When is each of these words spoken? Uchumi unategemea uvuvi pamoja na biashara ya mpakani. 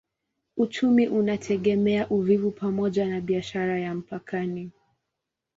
Uchumi 0.57 1.07
unategemea 1.07 2.07
uvuvi 2.09 2.51
pamoja 2.51 3.05
na 3.05 3.21
biashara 3.21 3.79
ya 3.79 3.95
mpakani. 3.95 4.71